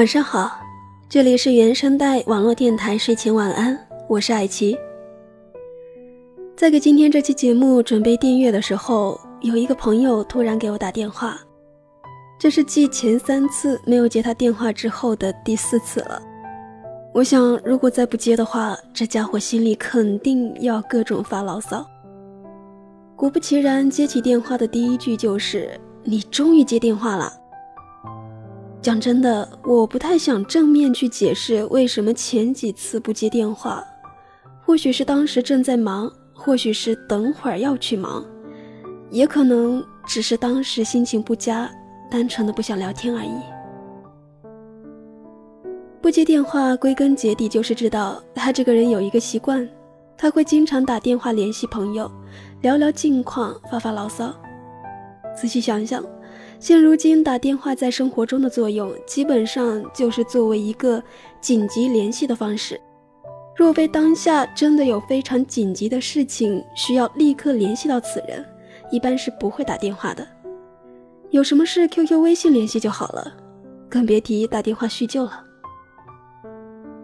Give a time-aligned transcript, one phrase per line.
[0.00, 0.58] 晚上好，
[1.10, 4.74] 这里是原声带网络电台睡前晚安，我是艾琪。
[6.56, 11.38] 在给今天这期节目准备订阅的时候，有一个朋友突然给我打电话，
[12.38, 16.18] 这是继前三次没有接他电话之后的第四次了。
[17.12, 21.86] 我想，如果再不接的话，这家伙心里肯定要各种发牢骚。
[23.16, 27.30] 果不其然，接起电话的第一句就是：“你终于接电话了。”
[28.82, 33.84] 讲真的，我不太想正面去解释为什么前几次不接电话，
[34.64, 38.24] 或许是当时正在忙，或许是等会儿要去忙，
[39.10, 41.70] 也可能只是当时心情不佳，
[42.10, 43.32] 单纯的不想聊天而已。
[46.00, 49.68] 不接电话，归根结底就是知道他这个人有一个习惯，
[50.16, 52.10] 他会经常打电话联系朋友，
[52.62, 54.34] 聊聊近况，发发牢骚。
[55.36, 56.02] 仔细想想。
[56.60, 61.02] 现如今打电话在生活中的作用，基本上就是作为一个
[61.40, 62.78] 紧急联系的方式。
[63.56, 68.44] 若非当下真的有非常紧急的事情需要立刻联系到此人，
[68.90, 70.26] 一般是不会打电话的。
[71.30, 73.32] 有什么事，QQ、微信联系就好了，
[73.88, 75.42] 更别提打电话叙旧了。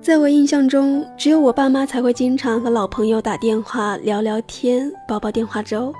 [0.00, 5.92] 在我印象中，只有我爸妈才会经常和老朋友打电话聊聊天、煲煲电话粥。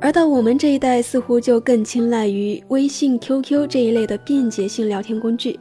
[0.00, 5.58] 而到我们这一代，似乎就更青睐于微信、QQ 这一类的便捷性聊天工具。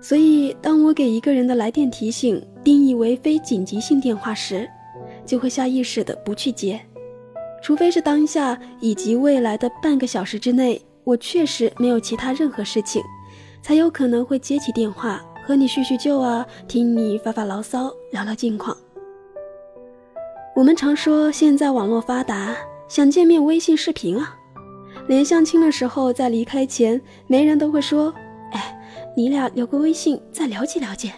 [0.00, 4.68] 所以，当我给一个人的来电提醒定义为非紧急性电话时，
[5.24, 6.80] 就会下意识的不去接，
[7.62, 13.02] 除非是当下以及未来的半个小时之内，我确实没有其他任何事情，
[13.62, 18.76] 才有可能会接起电话和你叙叙旧啊，听你发发牢骚，聊聊近况。
[20.54, 22.56] 我们常说现在网络发达。
[22.92, 24.36] 想见面，微信视频啊！
[25.08, 28.12] 连相亲的时候，在离开前，媒人都会说
[28.52, 28.78] ：“哎，
[29.16, 31.10] 你俩留个微信，再了解了解。”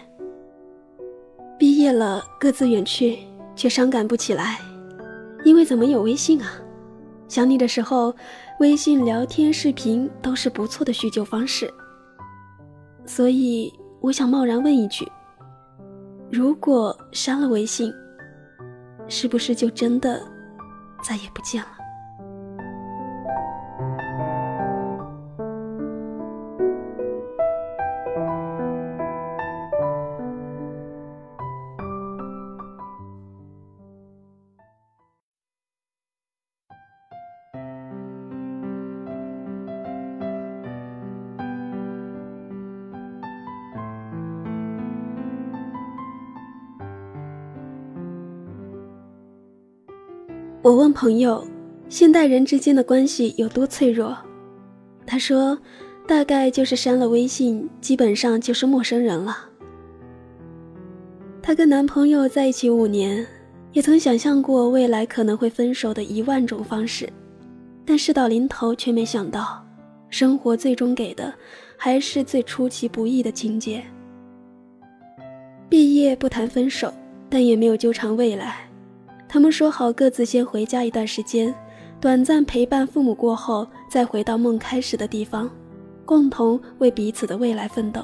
[1.59, 3.19] 毕业了，各自远去，
[3.57, 4.57] 却伤感不起来，
[5.43, 6.49] 因为怎么有微信啊？
[7.27, 8.15] 想你的时候，
[8.61, 11.69] 微信聊天、视频都是不错的叙旧方式。
[13.05, 13.69] 所以，
[13.99, 15.05] 我想贸然问一句：
[16.31, 17.93] 如果删了微信，
[19.09, 20.21] 是不是就真的？
[21.05, 21.74] 再也不见了。
[50.65, 51.45] 我问朋友，
[51.89, 54.17] 现代人之间的关系有多脆弱？
[55.05, 55.55] 他说，
[56.07, 59.37] 大概就是删了微信，基本上就是陌生人了。
[61.39, 63.23] 她跟男朋友在一起五年，
[63.73, 67.07] 也曾想象过未来可能会分手的一万种方式，
[67.85, 69.63] 但事到临头却没想到，
[70.09, 71.31] 生活最终给的
[71.77, 73.83] 还是最出其不意的情节。
[75.69, 76.91] 毕业不谈分手，
[77.29, 78.67] 但也没有纠缠未来。
[79.35, 81.53] 他们说好各自先回家一段时间，
[81.99, 85.51] 短暂陪伴父母过后，再回到梦开始的地方，
[86.05, 88.01] 共同为彼此的未来奋斗。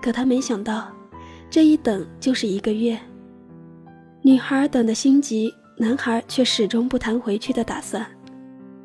[0.00, 0.86] 可他没想到，
[1.50, 2.96] 这一等就是一个月。
[4.22, 8.06] 女孩等的心急，男孩却始终不谈回去的打算。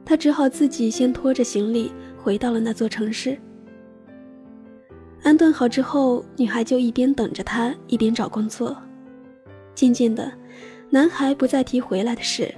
[0.04, 3.38] 他只好自己先拖着行李回到了那座城市。
[5.22, 8.76] 安顿好之后，女孩就一边等着他，一边找工作。
[9.76, 10.39] 渐渐的。
[10.92, 12.54] 男孩不再提回来的事，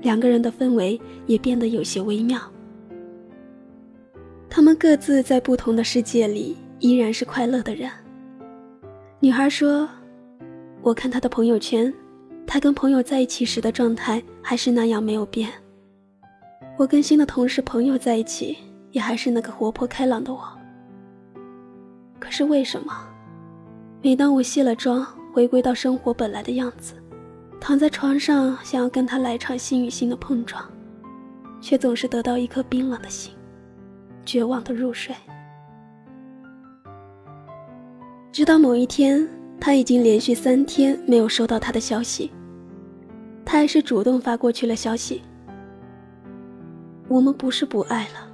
[0.00, 2.40] 两个人的氛围也变得有些微妙。
[4.48, 7.90] 他们各自在不同的世界里，依然是快乐的人。
[9.18, 9.88] 女孩说
[10.82, 11.92] ：“我看他的朋友圈，
[12.46, 15.50] 他跟朋友在一起时的状态还是那样没有变。
[16.76, 18.56] 我跟新的同事朋友在一起，
[18.92, 20.40] 也还是那个活泼开朗的我。
[22.20, 22.92] 可是为什么，
[24.00, 26.94] 每当我卸了妆，回归到生活本来的样子？”
[27.66, 30.62] 躺在床上，想要跟他来场心与心的碰撞，
[31.62, 33.32] 却总是得到一颗冰冷的心，
[34.22, 35.16] 绝望的入睡。
[38.30, 39.26] 直到某一天，
[39.58, 42.30] 他已经连续三天没有收到他的消息，
[43.46, 45.22] 他还是主动发过去了消息。
[47.08, 48.30] 我们不是不爱了，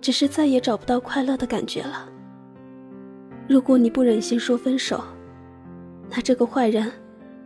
[0.00, 2.08] 只是再也找不到快乐的感觉了。
[3.46, 5.04] 如果你不忍心说分手，
[6.10, 6.90] 那这个坏人。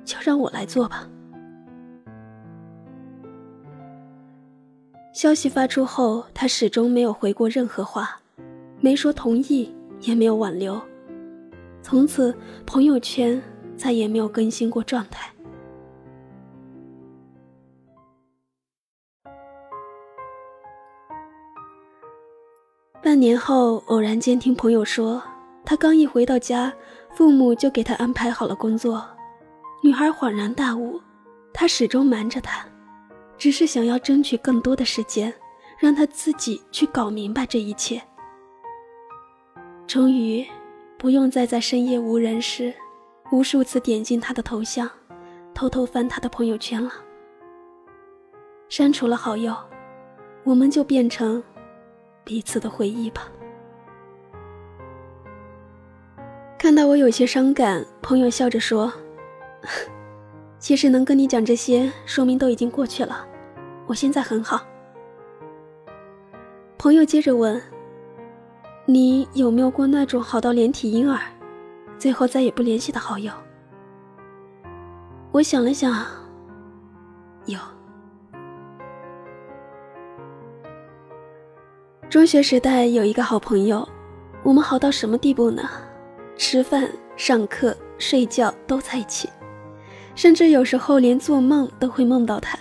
[0.04, 1.08] 就让我来做吧。
[5.12, 8.20] 消息发出后，他始终没有回过任何话，
[8.80, 10.80] 没说同意，也没有挽留，
[11.82, 12.36] 从此
[12.66, 13.40] 朋友圈
[13.76, 15.30] 再也没有更新过状态。
[23.00, 25.22] 半年后，偶然间听朋友说，
[25.64, 26.72] 他刚一回到家，
[27.14, 29.06] 父母就给他安排好了工作。
[29.84, 30.98] 女孩恍然大悟，
[31.52, 32.64] 他始终瞒着她，
[33.36, 35.30] 只是想要争取更多的时间，
[35.78, 38.00] 让她自己去搞明白这一切。
[39.86, 40.42] 终于，
[40.96, 42.72] 不用再在深夜无人时，
[43.30, 44.90] 无数次点进他的头像，
[45.52, 46.90] 偷偷翻他的朋友圈了。
[48.70, 49.54] 删除了好友，
[50.44, 51.44] 我们就变成。
[52.24, 53.28] 彼此的回忆吧。
[56.56, 58.90] 看到我有些伤感，朋友笑着说
[60.58, 63.26] ：“其实能跟你讲这些，说明都已经过去了。
[63.86, 64.64] 我现在很好。”
[66.78, 67.60] 朋友接着问
[68.86, 71.20] ：“你有没有过那种好到连体婴儿，
[71.98, 73.32] 最后再也不联系的好友？”
[75.32, 75.92] 我想了想，
[77.46, 77.58] 有。
[82.08, 83.86] 中学时代有一个好朋友，
[84.44, 85.68] 我们好到什么地步呢？
[86.36, 89.28] 吃饭、上课、睡觉都在一起，
[90.14, 92.58] 甚至有时候连做梦都会梦到他。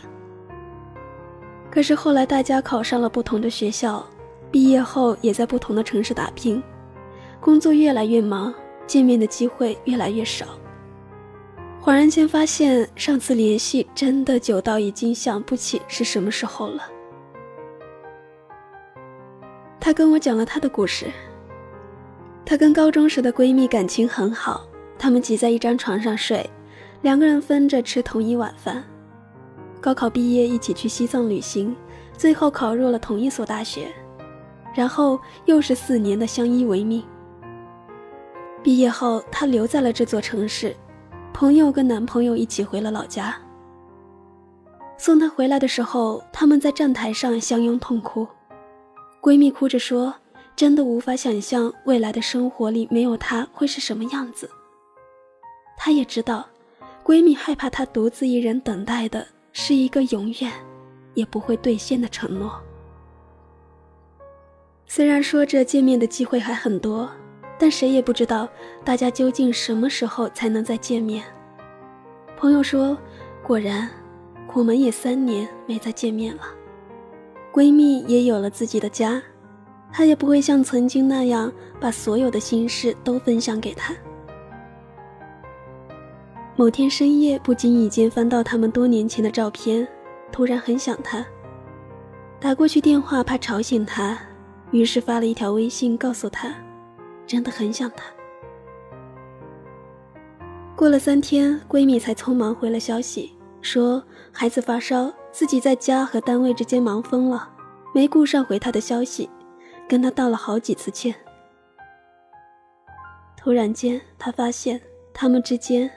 [1.69, 4.05] 可是后来大家考上了不同的学校，
[4.51, 6.61] 毕业后也在不同的城市打拼，
[7.39, 8.53] 工作越来越忙，
[8.85, 10.45] 见面的机会越来越少。
[11.81, 16.83] 恍然间发现，上次联系真的久到已经想不起是什么时候了。
[19.79, 21.07] 她跟我讲了她的故事。
[22.45, 24.65] 她跟高中时的闺蜜感情很好，
[24.97, 26.49] 她们挤在一张床上睡，
[27.03, 28.83] 两个人分着吃同一碗饭。
[29.81, 31.75] 高考毕业一起去西藏旅行，
[32.17, 33.93] 最后考入了同一所大学，
[34.73, 37.03] 然后又是四年的相依为命。
[38.63, 40.73] 毕业后，她留在了这座城市，
[41.33, 43.35] 朋友跟男朋友一起回了老家。
[44.97, 48.25] 送她回来的时候，他们在站台上相拥痛哭。
[49.21, 50.15] 闺蜜哭着说
[50.55, 54.49] ：“真的无法想象未来的生活里没有他会是什么样子。”
[55.75, 56.47] 她也知道，
[57.03, 60.51] 闺蜜害怕她独自一人等待的是一个永远
[61.13, 62.61] 也不会兑现的承诺。
[64.87, 67.09] 虽然说着见面的机会还很多，
[67.57, 68.47] 但谁也不知道
[68.83, 71.23] 大家究竟什么时候才能再见面。
[72.37, 72.97] 朋友说
[73.43, 73.89] ：“果然，
[74.53, 76.43] 我们也三年没再见面了。”
[77.51, 79.21] 闺蜜也有了自己的家，
[79.91, 83.93] 她也不会像曾经那样把所有的心事都分享给他。
[86.55, 89.87] 某天深夜，不经意间翻到他们多年前的照片，
[90.31, 91.25] 突然很想他。
[92.39, 94.19] 打过去电话怕吵醒他，
[94.71, 96.53] 于是发了一条微信告诉他，
[97.25, 98.05] 真的很想他。
[100.75, 105.11] 过了三天，闺蜜才匆忙回了消息，说孩子发烧。
[105.31, 107.49] 自己在家和单位之间忙疯了，
[107.91, 109.27] 没顾上回他的消息，
[109.89, 111.15] 跟他道了好几次歉。
[113.35, 114.79] 突然间，他发现
[115.11, 115.89] 他们之间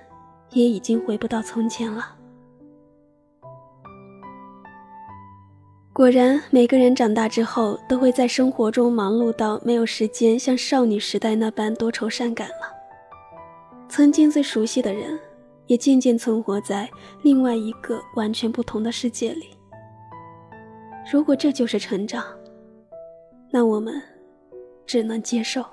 [0.51, 2.17] 也已经回不到从前了。
[5.93, 12.73] 果然，每个人长大之后，都会在生活中忙碌到没有时间像少女时代那般多愁善感了。
[13.89, 15.19] 曾经最熟悉的人。
[15.67, 16.89] 也渐渐存活在
[17.23, 19.49] 另外一个完全不同的世界里。
[21.11, 22.25] 如果这就是成长，
[23.51, 24.01] 那我们
[24.87, 25.65] 只能接受。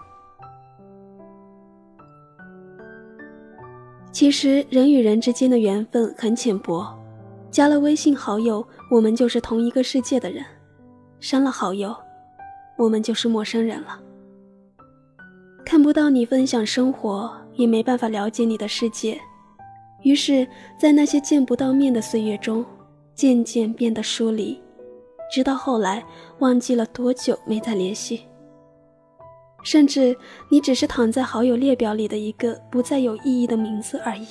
[4.14, 6.88] 其实人与人之间的缘分很浅薄，
[7.50, 10.44] 加了微信好友，我们就是同一个世界的人；
[11.20, 11.94] 删了好友，
[12.78, 14.00] 我们就是陌生人了。
[15.66, 19.20] 看不到你分享生活，也没办法了解你的世界。
[20.04, 22.64] 于是，在那些见不到面的岁月中，
[23.16, 24.62] 渐渐变得疏离，
[25.34, 26.06] 直到后来
[26.38, 28.22] 忘记了多久没再联系。
[29.64, 30.16] 甚至，
[30.50, 34.28] 你只是躺在好友列表里的一个不再有意义的名字而已。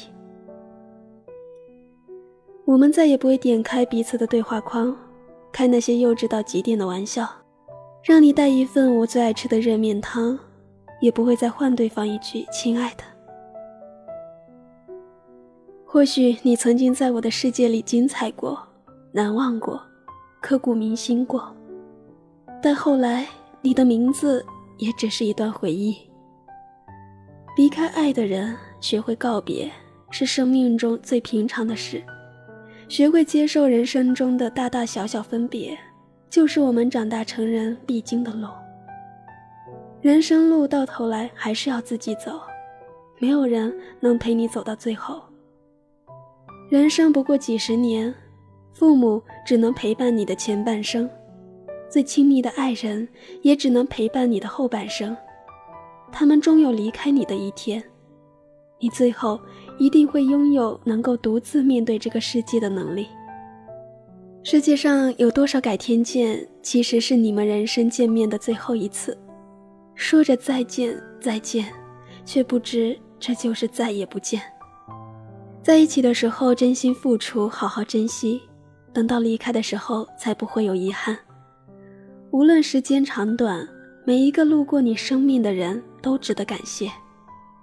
[2.65, 4.97] 我们再也不会点开彼此的对话框，
[5.51, 7.29] 开那些幼稚到极点的玩笑，
[8.05, 10.39] 让你带一份我最爱吃的热面汤，
[11.01, 13.03] 也不会再换对方一句“亲爱的”。
[15.85, 18.59] 或许你曾经在我的世界里精彩过、
[19.13, 19.81] 难忘过、
[20.41, 21.55] 刻骨铭心过，
[22.63, 23.27] 但后来
[23.61, 24.43] 你的名字
[24.79, 25.97] 也只是一段回忆。
[27.57, 29.71] 离开爱的人，学会告别，
[30.11, 32.01] 是生命中最平常的事；
[32.89, 35.79] 学会接受人生中的大大小小分别，
[36.31, 38.49] 就是我们长大成人必经的路。
[40.01, 42.41] 人生路到头来还是要自己走，
[43.21, 45.23] 没有人能陪你走到最后。
[46.71, 48.13] 人生不过几十年，
[48.73, 51.09] 父母只能陪伴你的前半生，
[51.93, 53.07] 最亲密的爱人
[53.43, 55.15] 也只能陪伴你的后半生。
[56.11, 57.85] 他们终有离开你的一天，
[58.81, 59.39] 你最后
[59.77, 63.09] 一定会拥有能够独自面对这个世界的能力。
[64.43, 69.17] 世界上有多少改天见，其实是你们人生见面的最后一次。
[69.95, 71.71] 说着再见再见，
[72.25, 74.41] 却不知这就是再也不见。
[75.63, 78.41] 在一起的时候，真心付出，好好珍惜；
[78.95, 81.15] 等到离开的时候，才不会有遗憾。
[82.33, 83.69] 无论时间长短，
[84.07, 86.91] 每一个路过你生命的人都值得感谢，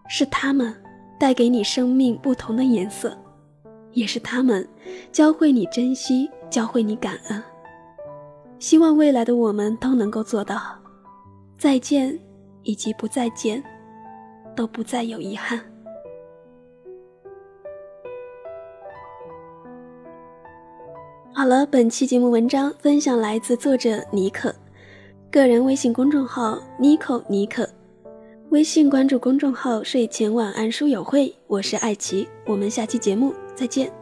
[0.08, 0.72] 是他们
[1.20, 3.18] 带给你生命不同的颜色，
[3.94, 4.68] 也是他们
[5.12, 7.44] 教会你珍惜，教会你感恩。
[8.60, 10.62] 希望未来的我们都能够做到
[11.58, 12.20] 再见，
[12.62, 13.64] 以及不再见，
[14.56, 15.60] 都不再有遗憾。
[21.40, 24.54] 好了，本期节目文章分享来自作者尼克，
[25.32, 27.66] 个人微信公众号妮可尼克，
[28.50, 33.99] 微信关注公众号睡前晚安书友会，我是爱奇，我们下期节目再见。